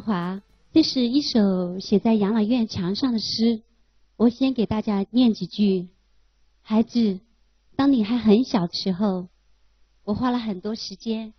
[0.00, 0.42] 华。
[0.72, 3.62] 这是一首写在养老院墙上的诗，
[4.16, 5.88] 我先给大家念几句。
[6.62, 7.20] 孩子，
[7.76, 9.28] 当你还很小的时候，
[10.04, 11.32] 我花了很多时间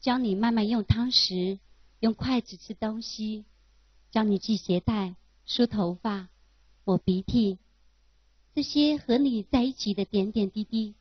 [0.00, 1.58] 教你慢慢用汤匙、
[2.00, 3.44] 用筷子吃东西，
[4.10, 6.28] 教你系鞋带、梳头发、
[6.84, 7.58] 抹鼻涕。
[8.54, 10.94] 这些和你在一起的点点滴滴，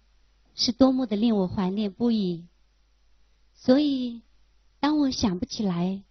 [0.55, 2.45] 是多么的令我怀念不已。
[3.55, 4.21] 所以。
[4.81, 6.01] 当我想不起来、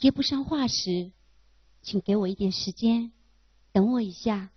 [0.00, 1.12] 接不上话时，
[1.82, 3.12] 请给我一点时间，
[3.70, 4.50] 等我一下，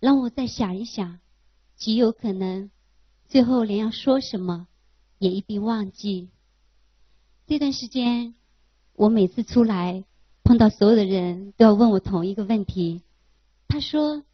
[0.00, 1.20] 让我再想一想。
[1.76, 2.72] 极有可能，
[3.28, 4.66] 最后连要说什么
[5.18, 6.30] 也一并忘记。
[7.46, 8.34] 这段时间，
[8.94, 10.02] 我每次出来
[10.42, 13.02] 碰到所有的人都要问我同一个问题。
[13.68, 14.24] 他说：“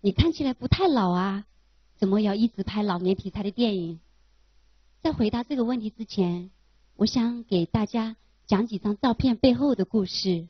[0.00, 1.44] 你看起来不太老啊，
[1.98, 4.00] 怎么要一直拍老年题材的电影？”
[5.02, 6.50] 在回答这个问题之前。
[6.96, 8.16] 我想给大家
[8.50, 10.48] 讲几张照片背后的故事。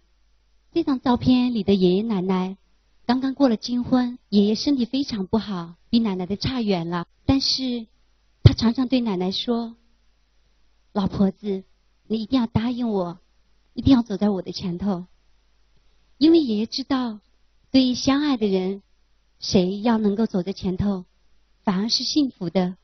[0.73, 2.57] 这张照片里的爷爷奶奶
[3.05, 7.07] 刚刚过了金婚，爷爷身体非常不好，比奶奶的差远了。
[7.27, 7.87] 但是，
[8.43, 9.77] 他常常对奶奶说
[10.95, 11.63] ：“老婆子，
[12.07, 13.19] 你一定要答应我，
[13.75, 15.05] 一定要走在我的前头。”
[16.17, 17.21] 因为爷爷知道，
[17.71, 18.81] 对于相爱的人，
[19.41, 21.05] 谁要能够走在前头，
[21.65, 22.79] 反而是幸福的。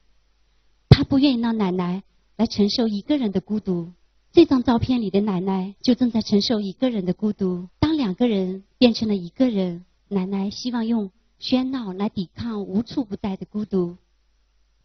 [0.90, 2.02] 他不愿意让奶奶。
[2.36, 3.94] 来承受一个人的孤独。
[4.36, 7.70] 这张照片里的奶奶就正在承受一个人的孤独。
[7.78, 13.96] 当两个人变成了一个人，奶奶希望用喧闹来抵抗无处不在的孤独，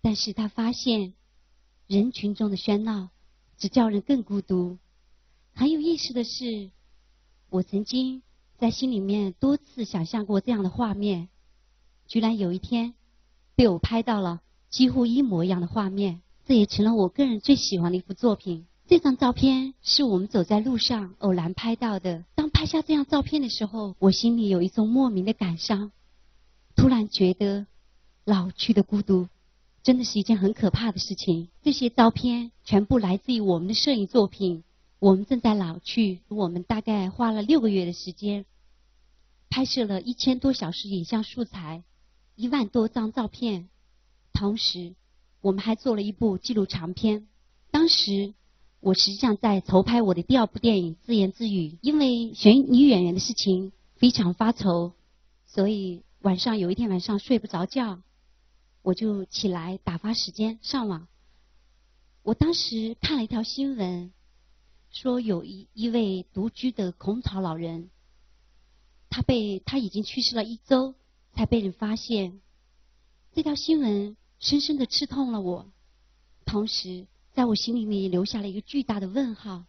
[0.01, 1.15] 但是她发现
[1.85, 3.09] 人群中的喧闹
[3.57, 4.77] 只叫人更孤独。
[5.53, 6.71] 很有意思的是，
[7.49, 8.23] 我曾经
[8.57, 11.27] 在心里面多次想象过这样的画面，
[12.07, 12.93] 居然有一天
[13.55, 16.21] 被我拍到了几乎一模一样的画面。
[16.45, 18.65] 这也成了我个人最喜欢的一幅作品。
[18.91, 22.25] 这张照片是我们走在路上偶然拍到的。
[22.35, 25.93] 当拍下这张照片的时候，我心里有一种莫名的感伤，
[26.75, 27.67] 突然觉得
[28.25, 29.29] 老去的孤独
[29.81, 31.47] 真的是一件很可怕的事情。
[31.63, 34.65] 这些照片全部来自于我们的摄影作品。
[34.99, 36.19] 我们正在老去。
[36.27, 38.43] 我们大概花了六个月的时间，
[39.49, 41.81] 拍摄了一千多小时影像素材，
[42.35, 43.69] 一万多张照片，
[44.33, 44.95] 同时。
[45.39, 47.29] 我们还做了一部纪录长片。
[47.71, 48.33] 当时
[48.81, 54.93] 我实际上在筹拍我的第二部电影《自言自语》，因为选女演员的事情非常发愁，
[55.45, 58.01] 所以晚上有一天晚上睡不着觉，
[58.81, 61.07] 我就起来打发时间上网。
[62.23, 64.11] 我当时看了一条新闻，
[64.89, 67.91] 说有一一位独居的孔草老人，
[69.09, 70.95] 他被他已经去世了一周
[71.33, 72.41] 才被人发现。
[73.33, 74.17] 这条新闻。
[74.39, 75.71] 深深的刺痛了我，
[76.45, 79.65] 同时在我心里面也留下了一个巨大的问号：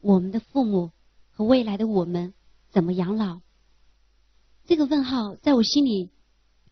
[0.00, 0.90] 我们的父母
[1.30, 2.34] 和未来的我们
[2.70, 3.40] 怎么养老？
[4.66, 6.10] 这个问号在我心里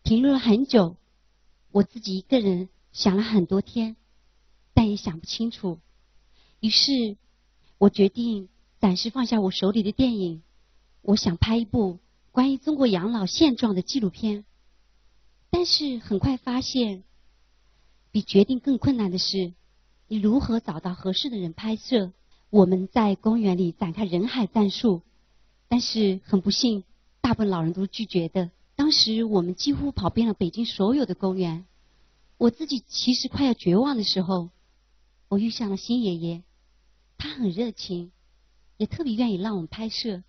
[0.03, 0.97] 停留了很久，
[1.71, 3.95] 我自己一个人想了很多天，
[4.73, 5.79] 但也想不清楚。
[6.59, 7.17] 于是，
[7.77, 10.41] 我决定暂时放下我手里的电影，
[11.01, 11.99] 我想拍一部
[12.31, 14.45] 关于中国养老现状的纪录片。
[15.49, 17.03] 但是很快发现。
[18.09, 19.53] 比决定更困难的是，
[20.09, 22.13] 你如何找到合适的人拍摄？
[22.49, 25.01] 我们在公园里展开人海战术，
[25.67, 26.85] 但是很不幸，
[27.19, 28.51] 大部分老人都拒绝的。
[28.75, 31.65] 当时我们几乎跑遍了北京所有的公园，
[32.37, 34.49] 我自己其实快要绝望的时候，
[35.27, 36.43] 我遇上了新爷爷，
[37.17, 38.13] 他很热情，
[38.77, 40.23] 也特别愿意让我们拍摄，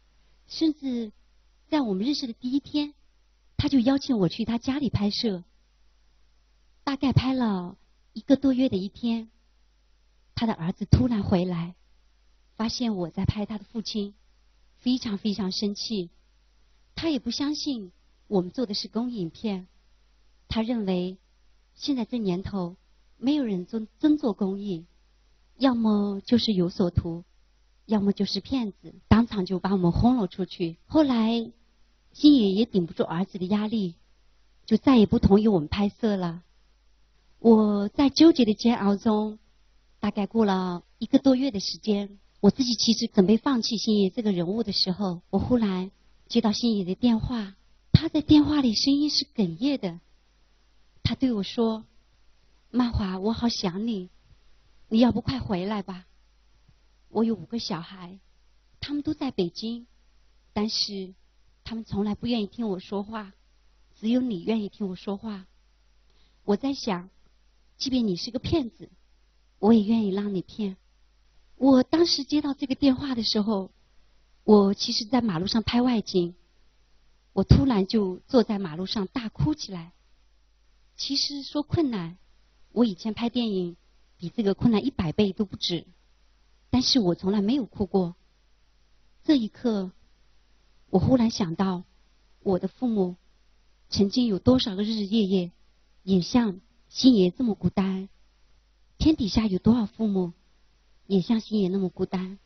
[0.49, 1.13] 甚至
[1.69, 2.95] 在我们认识的第一天，
[3.57, 5.45] 他就邀请我去他家里拍摄。
[6.83, 7.77] 大概拍了
[8.13, 9.31] 一个多月的一天，
[10.39, 11.75] 他的儿子突然回来，
[12.55, 14.15] 发现我在拍他的父亲，
[14.77, 16.11] 非常非常生气。
[16.95, 17.91] 他也不相信
[18.29, 19.67] 我们做的是公益影片，
[20.47, 21.19] 他认为
[21.75, 22.77] 现在这年头
[23.17, 24.87] 没有人真真做公益，
[25.57, 27.25] 要么就是有所图，
[27.87, 30.77] 要么就是骗子，当场就把我们轰了出去。
[30.87, 31.51] 后来
[32.13, 33.97] 星爷也顶不住儿子的压力，
[34.67, 36.45] 就再也不同意我们拍摄了。
[37.41, 39.41] 我在纠结的煎熬中，
[40.01, 42.19] 大概过了一个多月的时间。
[42.41, 45.91] 我自己其实准备放弃星爷这个人物的时候，我忽然
[46.29, 47.57] 接到星爷的电话。
[47.93, 49.99] 他在电话里声音是哽咽的，
[51.03, 51.85] 他对我说
[52.71, 54.09] ：“曼华，我好想你，
[54.89, 56.07] 你要不快回来吧？
[57.09, 58.21] 我有五个小孩，
[58.79, 59.87] 他们都在北京，
[60.53, 61.13] 但是
[61.65, 63.33] 他们从来不愿意听我说话，
[63.99, 65.47] 只有你愿意听我说话。
[66.45, 67.11] 我在想。”
[67.79, 68.91] 即便你是个骗子，
[69.59, 70.77] 我也愿意让你骗。
[71.57, 73.71] 我当时接到这个电话的时候，
[74.45, 76.35] 我其实，在马路上拍外景，
[77.33, 79.93] 我突然就坐在马路上大哭起来。
[80.97, 82.17] 其实说困难，
[82.73, 83.77] 我以前拍电影
[84.17, 85.87] 比这个困难一百倍都不止，
[86.71, 88.15] 但是我从来没有哭过。
[89.25, 89.91] 这一刻，
[90.91, 91.85] 我忽然想到，
[92.41, 93.17] 我的父母
[93.91, 95.53] 曾经有多少个日日夜夜，
[96.03, 98.09] 也像星爷这么孤单。
[99.09, 100.35] 天底下有多少父母，
[101.07, 102.39] 也像星爷那么孤单？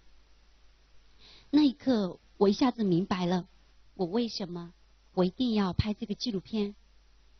[1.50, 3.49] 那一刻，我一下子明白了，
[3.97, 4.73] 我为什么
[5.12, 6.76] 我一定要拍这个纪录片。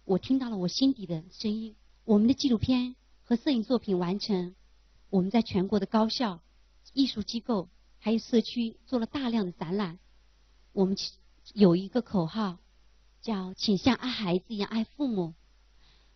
[0.05, 1.77] 我听到了我心底的声音。
[2.05, 4.57] 我们的纪录片和摄影作品完成，
[5.09, 6.41] 我们在全国的高校、
[6.93, 7.69] 艺术机构
[8.01, 10.01] 还有社区做了大量的展览。
[10.73, 10.97] 我们
[11.55, 12.59] 有一个口号，
[13.21, 15.33] 叫“请像爱孩子一样爱父母”。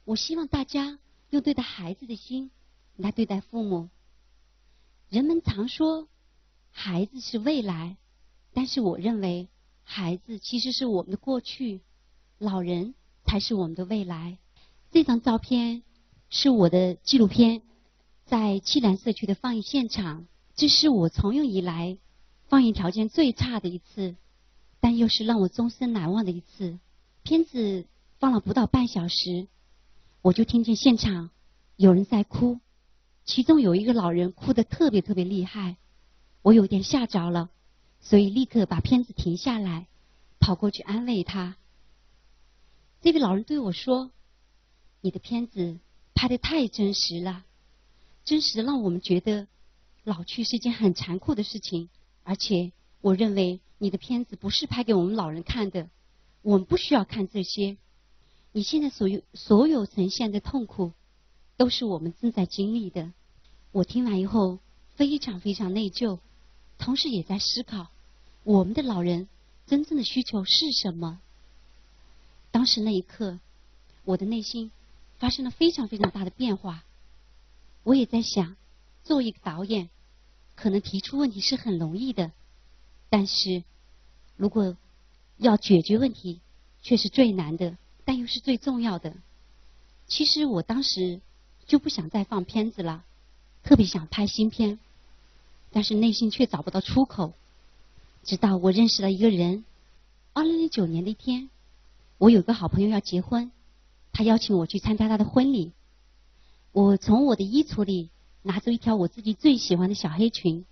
[0.02, 0.98] 我希望大家
[1.30, 2.50] 用对待孩子的心
[2.96, 3.88] 来对待父母。
[5.08, 6.08] 人们常说。
[6.78, 7.96] 孩子是未来，
[8.52, 9.48] 但是我认为
[9.82, 11.80] 孩子其实是我们的过去，
[12.36, 12.94] 老人
[13.24, 14.36] 才是我们的未来。
[14.92, 15.82] 这张照片
[16.28, 17.62] 是我的纪录片
[18.26, 21.96] 在七兰社区的放映现场，这是我从用以来
[22.48, 24.14] 放映条件最差的一次，
[24.78, 26.78] 但又是让我终身难忘的一次。
[27.22, 27.86] 片子
[28.18, 29.48] 放了不到半小时，
[30.20, 31.30] 我就听见现场
[31.76, 32.60] 有人在哭，
[33.26, 35.76] 其中有一个老人哭得特别特别厉害。
[36.42, 37.50] 我有点吓着了，
[38.00, 39.88] 所以立刻把片子停下来，
[40.38, 41.56] 跑过去安慰他。
[43.02, 44.12] 这位老人对我说
[45.02, 45.78] ：“你的片子
[46.14, 47.44] 拍的太真实了，
[48.24, 49.48] 真实让我们觉得
[50.04, 51.90] 老去是一件很残酷的事情。
[52.22, 55.90] 而且我认为你的片子不是拍给我们老人看的，
[56.42, 57.76] 我们不需要看这些。
[58.52, 60.92] 你现在所有所有呈现的痛苦，
[61.56, 63.12] 都是我们正在经历的。”
[63.72, 64.58] 我听完以后
[64.94, 66.18] 非常非常内疚。
[66.78, 67.88] 同时也在思考，
[68.42, 69.28] 我们的老人
[69.66, 71.20] 真正的需求是什么？
[72.50, 73.38] 当时那一刻，
[74.04, 74.70] 我的内心
[75.18, 76.84] 发生了非常非常大的变化。
[77.82, 78.56] 我也在想，
[79.04, 79.88] 作为一个导演，
[80.54, 82.32] 可能提出问题是很容易的，
[83.08, 83.64] 但是
[84.36, 84.76] 如果
[85.38, 86.40] 要解决问题，
[86.82, 89.14] 却是最难的，但又是最重要的。
[90.06, 91.20] 其实我当时
[91.66, 93.04] 就不想再放片子了，
[93.62, 94.78] 特别想拍新片。
[95.72, 97.34] 但是内心却找不到出口。
[98.24, 99.64] 直到我认识了一个人，
[100.32, 101.50] 二零零九年的一天，
[102.18, 103.52] 我有个好朋友要结婚，
[104.12, 105.72] 他邀请我去参加他的婚礼。
[106.72, 108.10] 我从我的衣橱里
[108.42, 110.64] 拿出一条我自己最喜欢的小黑裙，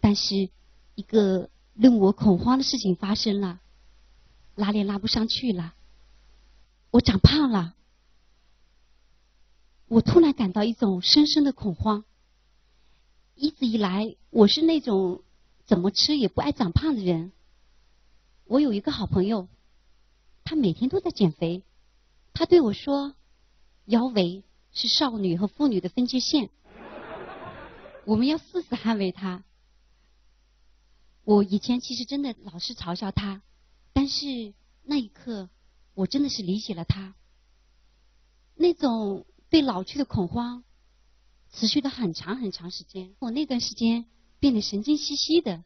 [0.00, 0.48] 但是
[0.94, 3.60] 一个令我恐慌的事情发生了，
[4.54, 5.74] 拉链拉不上去了，
[6.90, 7.74] 我长胖了。
[9.88, 12.04] 我突然感到一种深深的恐慌。
[13.34, 15.22] 一直以来，我是那种
[15.64, 17.32] 怎么吃也不爱长胖的人。
[18.44, 19.48] 我有一个好朋友，
[20.44, 21.62] 他每天都在减肥。
[22.34, 23.14] 他对我说
[23.86, 26.50] ：“腰围是少女和妇女的分界线，
[28.04, 29.44] 我们要誓死捍卫它。”
[31.24, 33.42] 我以前其实真的老是嘲笑他，
[33.92, 35.48] 但是那一刻，
[35.94, 37.14] 我真的是理解了他。
[38.54, 40.64] 那种对老去的恐慌。
[41.50, 44.04] 持续了很长很长时间，我那段时间
[44.38, 45.64] 变得神经兮兮的，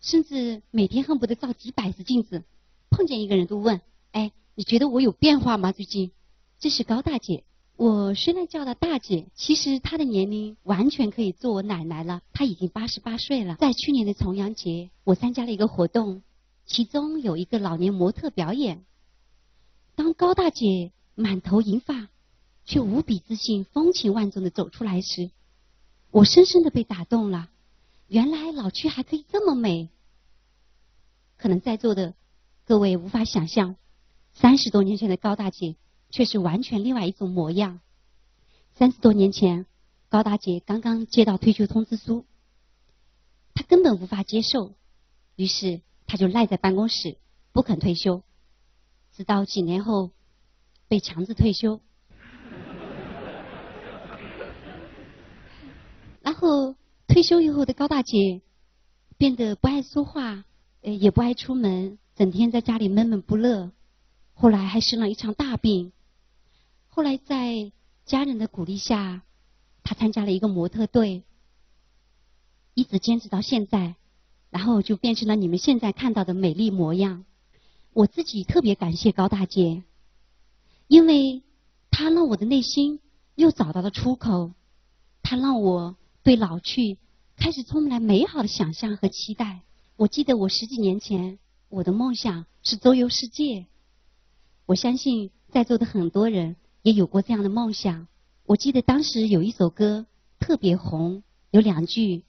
[0.00, 2.44] 甚至每天恨不得照几百次镜子，
[2.90, 3.80] 碰见一个人都问
[4.12, 6.12] ：“哎，你觉得我有变化吗？”最近，
[6.58, 7.44] 这是高大姐。
[7.76, 12.20] 我虽然叫她大姐，其实她的年龄完全可以做我奶奶了。
[12.34, 13.56] 她已经八十八岁了。
[13.56, 16.22] 在去年的重阳节，我参加了一个活动，
[16.66, 18.84] 其中有一个老年模特表演。
[19.94, 22.10] 当高大姐满头银发。
[22.64, 25.30] 却无比自信、风情万种的走出来时，
[26.10, 27.50] 我深深的被打动了。
[28.06, 29.88] 原来老去还可以这么美。
[31.36, 32.14] 可能在座的
[32.64, 33.76] 各位无法想象，
[34.32, 35.76] 三十多年前的高大姐
[36.10, 37.80] 却是完全另外一种模样。
[38.74, 39.66] 三十多年前，
[40.08, 42.24] 高大姐刚刚接到退休通知书，
[43.54, 44.74] 她根本无法接受，
[45.36, 47.18] 于是她就赖在办公室
[47.52, 48.22] 不肯退休，
[49.12, 50.10] 直到几年后
[50.88, 51.80] 被强制退休。
[56.34, 56.74] 然后
[57.06, 58.42] 退休以后的高大姐
[59.16, 60.44] 变得不爱说话，
[60.82, 63.70] 呃，也不爱出门，整天在家里闷闷不乐。
[64.32, 65.92] 后来还生了一场大病。
[66.88, 67.70] 后来在
[68.04, 69.22] 家人的鼓励下，
[69.84, 71.22] 她参加了一个模特队，
[72.74, 73.94] 一直坚持到现在，
[74.50, 77.24] 然后就变成了你们现在看到的美丽模样。
[77.92, 79.84] 我自己特别感谢高大姐，
[80.88, 81.44] 因为
[81.92, 82.98] 她让我的内心
[83.36, 84.50] 又找到了出口，
[85.22, 85.94] 她让我。
[86.24, 86.96] 对老去
[87.36, 89.60] 开始充满美好的想象和期待。
[89.96, 91.38] 我记得我十几年前，
[91.68, 93.66] 我的梦想是周游世界。
[94.64, 98.08] 我相信在座的很多人也有过这样的梦想。
[98.46, 100.06] 我记得当时有一首歌
[100.40, 102.22] 特别红，有两句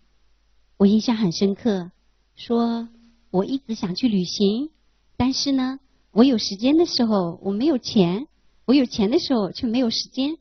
[0.75, 1.89] 我印象很深刻，
[2.35, 2.89] 说
[3.31, 4.71] 我一直想去旅行，
[5.15, 5.79] 但是呢，
[6.11, 8.27] 我有时间的时候我没有钱，
[8.65, 10.37] 我有钱的时候却没有时间。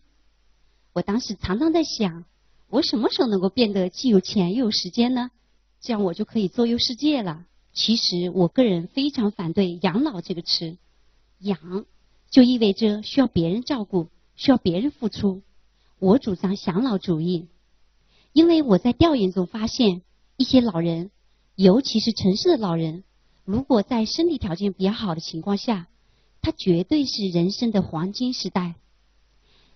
[0.92, 2.24] 我当时常常在想，
[2.74, 5.30] 我什么时候能够变得既有钱又有时间呢？
[5.80, 7.46] 这样我就可以周游世界了。
[7.72, 10.76] 其实我个人非常反对“养老”这个词
[11.38, 11.84] ，“养”
[12.30, 15.42] 就意味着需要别人照顾，需要别人付出。
[16.00, 17.46] 我主张享老主义，
[18.32, 20.02] 因为我在调研中发现，
[20.36, 21.12] 一些老人，
[21.54, 23.04] 尤其是城市的老人，
[23.44, 25.86] 如果在身体条件比较好的情况下，
[26.42, 28.74] 他绝对是人生的黄金时代，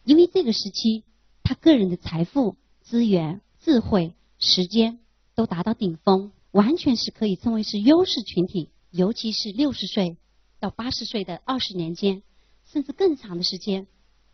[0.02, 1.05] 因为这个时期，
[1.45, 2.57] 他个人的财富、
[2.88, 4.99] 资源、智慧、时间。
[5.35, 8.71] 都达到顶峰，完全是可以称为是优势群体。
[8.90, 10.16] 尤其是六十岁
[10.59, 12.25] 到八十岁的二十年间，
[12.66, 13.87] 甚至更长的时间，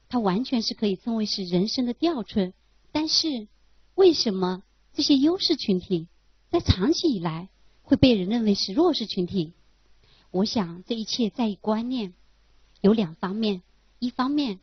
[0.08, 2.54] 它完全是可以称为是人生的吊春。
[2.90, 3.49] 但是，
[3.94, 4.62] 为什么
[4.94, 6.08] 这些优势群体
[6.50, 7.50] 在长期以来
[7.82, 9.52] 会被人认为是弱势群体？
[10.30, 12.14] 我想这一切在于观念，
[12.80, 13.61] 有两方面：
[13.99, 14.58] 一方面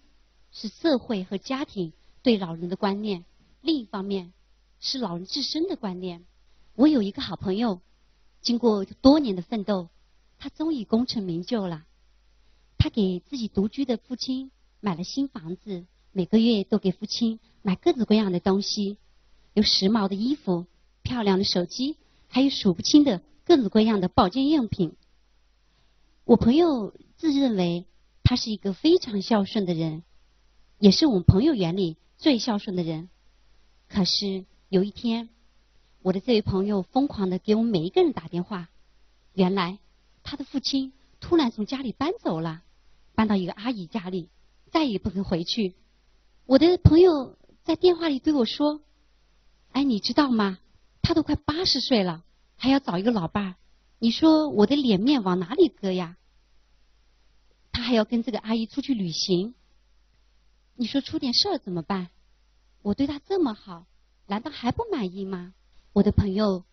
[0.52, 1.94] 是社会和家庭
[2.24, 3.26] 对老人的观念，
[3.62, 4.34] 另一方面
[4.80, 6.26] 是老人自身的观念。
[6.74, 7.80] 我有一个好朋友，
[8.42, 9.90] 经过多年的奋斗，
[10.40, 11.86] 他终于功成名就了。
[12.78, 18.98] 他给自己独居的父亲买了新房子，每个月都给父亲买各种各样的东西，
[19.54, 20.66] 有时髦的衣服、
[21.04, 24.96] 漂亮的手机，还有数不清的各种各样的保健用品。
[26.26, 27.86] 我朋友自认为
[28.24, 30.02] 他是一个非常孝顺的人，
[30.80, 33.10] 也是我们朋友眼里最孝顺的人。
[33.94, 35.28] 可是有一天，
[36.02, 38.70] 我的这位朋友疯狂的给我们每一个人打电话，
[39.34, 39.80] 原来
[40.24, 42.64] 他的父亲突然从家里搬走了，
[43.16, 44.30] 搬到一个阿姨家里，
[44.72, 45.76] 再也不肯回去。
[46.46, 48.82] 我的朋友在电话里对我说
[49.74, 50.60] ：“哎，你知道吗？
[51.02, 52.24] 他都快八十岁了，
[52.56, 53.56] 还要找一个老伴儿，
[54.00, 56.16] 你说我的脸面往哪里搁呀？
[57.74, 59.54] 他还要跟这个阿姨出去旅行，
[60.76, 62.08] 你说出点事儿怎么办？
[62.82, 63.86] 我对他这么好，
[64.28, 65.54] 难道还不满意吗？”
[65.94, 66.64] 我的朋友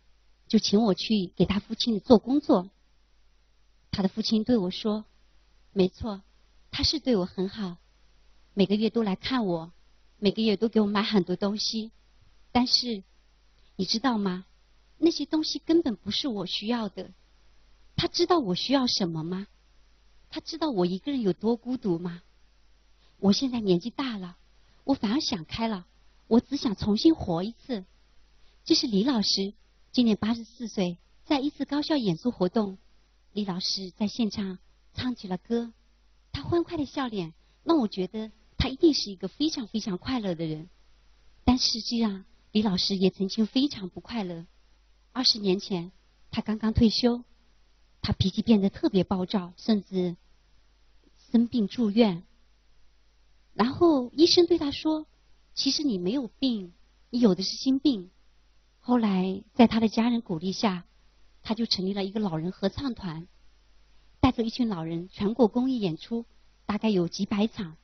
[0.47, 2.71] 就请我去给他父亲做工作。
[3.91, 5.05] 他的父亲对我说
[5.73, 6.23] ：“没错，
[6.71, 7.79] 他是对我很好，
[8.55, 9.73] 每个月都来看我，
[10.19, 11.91] 每个月都给我买很多东西。
[12.53, 13.03] 但是
[13.77, 14.45] 你知道吗？
[14.99, 17.11] 那些东西根本不是我需要的。
[17.97, 19.49] 他知道我需要什么吗？
[20.31, 22.23] 他知道我一个人有多孤独吗？
[23.19, 24.37] 我现在年纪大了，
[24.85, 25.87] 我反而想开了，
[26.29, 27.85] 我只想重新活一次。”
[28.65, 29.55] 这是李老师，
[29.91, 32.79] 今年八十四岁，在一次高校演出活动，
[33.33, 34.59] 李老师在现场
[34.95, 35.73] 唱起了歌，
[36.33, 37.33] 他欢快的笑脸
[37.65, 40.69] 让我觉得他一定是一个非常非常快乐的人。
[41.45, 44.47] 但实际上，李老师也曾经非常不快乐。
[45.13, 45.93] 二十年前，
[46.31, 47.25] 他刚刚退休，
[48.03, 50.17] 他脾气变得特别暴躁，甚至
[51.31, 52.23] 生病住院。
[53.55, 55.07] 然后医生对他说
[55.59, 56.73] ：“其实你没有病，
[57.11, 58.11] 你有的是心病。”
[58.79, 60.85] 后来，在他的家人鼓励下，
[61.43, 63.27] 他就成立了一个老人合唱团，
[64.21, 66.25] 带着一群老人全国公益演出，
[66.65, 67.77] 大概有几百场，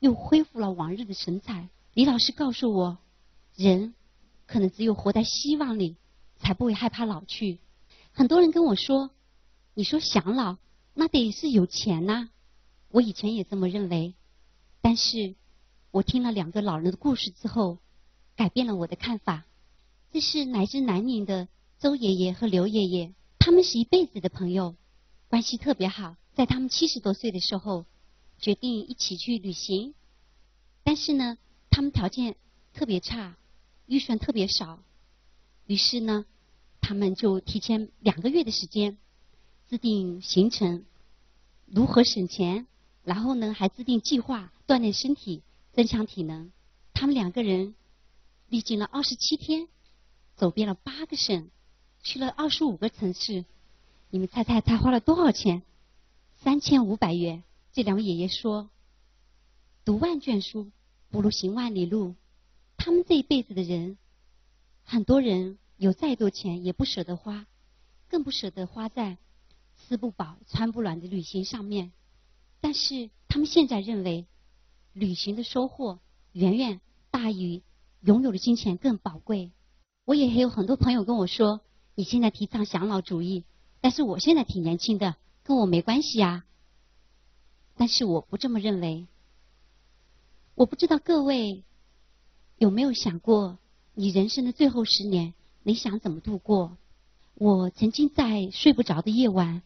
[0.00, 1.68] 又恢复了往日的神采。
[1.92, 2.96] 李老师告诉我，
[3.54, 3.94] 人
[4.46, 5.96] 可能只有活在希望里，
[6.38, 7.58] 才不会害怕老去。
[8.10, 9.10] 很多人跟我说
[9.74, 10.56] ：“你说想老，
[10.94, 12.30] 那得是有钱呐。”
[12.88, 14.14] 我以前也这么认为，
[14.80, 15.34] 但是
[15.94, 17.78] 我听了两个老人的故事之后，
[18.34, 19.44] 改变了我的看法。
[20.10, 21.46] 这是来自南宁的
[21.78, 24.74] 周爷爷和刘爷爷，他们是一辈子的朋友，
[25.28, 26.16] 关系特别好。
[26.34, 27.86] 在他们七十多岁的时候，
[28.40, 29.94] 决定一起去旅行。
[30.82, 31.38] 但是呢，
[31.70, 32.34] 他们条件
[32.72, 33.36] 特别差，
[33.86, 34.82] 预算特别少。
[35.68, 36.26] 于是呢，
[36.80, 38.98] 他们就提前两个月的时间
[39.70, 40.84] 制定行程，
[41.66, 42.66] 如何省钱，
[43.04, 45.43] 然后呢还制定计划锻炼身体，
[45.74, 46.52] 增强体能。
[46.92, 47.74] 他们两个人
[48.48, 49.68] 历经了二十七天。
[50.36, 51.48] 走遍了八个省，
[52.02, 53.44] 去了二十五个城市，
[54.10, 55.62] 你们猜猜他花了多少钱？
[56.38, 57.44] 三千五百元。
[57.72, 58.68] 这两位爷爷说
[59.86, 60.72] ：“读万卷书
[61.12, 62.16] 不如行万里路。”
[62.76, 63.96] 他们这一辈子的人，
[64.82, 67.46] 很多人有再多钱也不舍得花，
[68.08, 69.16] 更不舍得花在
[69.86, 71.92] 吃不饱穿不暖的旅行上面。
[72.60, 74.26] 但是他们现在认为，
[74.94, 75.98] 旅行的收获
[76.32, 77.62] 远远大于
[78.00, 79.50] 拥有的金钱更宝贵。
[80.04, 81.60] 我也有很多朋友跟我说，
[81.94, 83.44] 你现在提倡享老主义，
[83.80, 86.44] 但是我现在挺年轻的，跟我没关系呀。
[87.76, 89.08] 但是我不这么认为。
[90.54, 91.64] 我不知道各位
[92.56, 93.58] 有没有想过，
[93.94, 95.34] 你人生的最后十年，
[95.64, 96.76] 你想怎么度过？
[97.34, 99.62] 我曾经在睡不着的夜晚，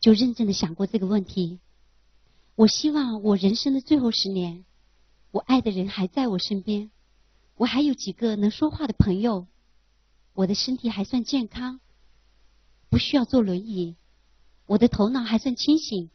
[0.00, 1.58] 就认真的想过这个问题。
[2.60, 4.66] 我希望我人生的最后十年，
[5.30, 6.90] 我爱的人还在我身边，
[7.56, 9.46] 我还有几个能说话的朋友，
[10.34, 11.80] 我的身体还算健康，
[12.90, 13.96] 不需要坐轮椅，
[14.66, 16.10] 我的头脑还算清醒，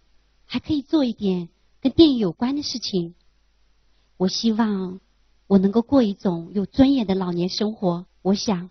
[0.45, 1.49] 还可以做一点
[1.81, 3.15] 跟电影有关的事情。
[4.17, 4.99] 我希望
[5.47, 8.05] 我能够过一种有尊严的老年生活。
[8.21, 8.69] 我想，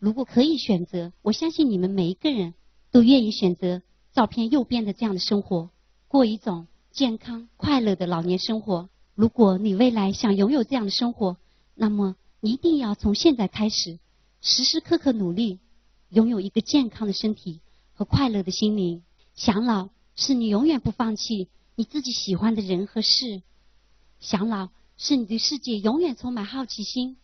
[0.00, 2.54] 如果可以选择，我相信你们每一个人
[2.90, 3.80] 都愿意选择
[4.12, 5.70] 照片右边的这样的生活，
[6.08, 8.90] 过一种健康快乐的老年生活。
[9.14, 11.38] 如果你未来想拥有这样的生活，
[11.74, 13.98] 那么你一定要从现在开始，
[14.42, 15.58] 时时刻刻努力，
[16.10, 17.60] 拥有一个健康的身体
[17.94, 19.02] 和快乐的心灵。
[19.34, 23.42] 享老是你永远不放弃你自己喜欢的人和事。
[24.20, 24.68] 享老。
[24.98, 27.16] 是你对世界永远充满好奇心，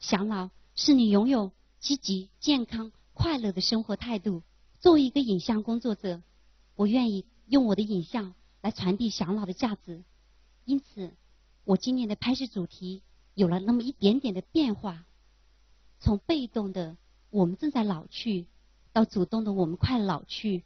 [0.00, 4.42] 享老是你拥有积极、健康、快乐的生活态度。
[4.80, 6.20] 作为一个影像工作者，
[6.74, 10.02] 我愿意用我的影像来传递享老的价值。
[10.64, 11.12] 因此，
[11.64, 13.02] 我今年的拍摄主题
[13.34, 15.04] 有了那么一点点的变化，
[16.00, 16.96] 从被动的
[17.28, 18.46] “我们正在老去”
[18.94, 20.64] 到主动的“我们快老去”。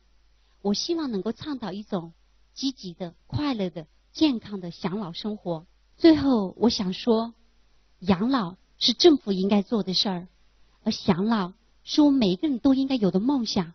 [0.63, 2.13] 我希望能够倡导一种
[2.53, 5.67] 积极的、快乐的、健康的享老生活。
[5.97, 7.35] 最后，我想说，
[8.01, 10.29] 养老是政府应该做的事儿，
[10.83, 11.53] 而享老
[11.85, 13.73] 是我们每一个人都应该有的梦想。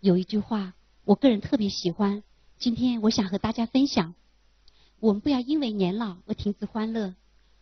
[0.00, 2.22] 有一句话，我个人特别喜欢，
[2.58, 4.14] 今天我想和大家分享：
[4.98, 7.14] 我们不要因为年老而停止欢乐，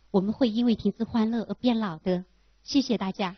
[0.09, 2.25] 我们会因为停止欢乐而变老的。
[2.63, 3.35] 谢谢大家。